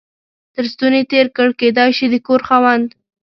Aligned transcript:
تر 0.53 0.65
ستوني 0.73 1.01
تېر 1.11 1.25
کړ، 1.35 1.47
کېدای 1.61 1.89
شي 1.97 2.05
د 2.09 2.15
کور 2.27 2.41
خاوند. 2.47 2.87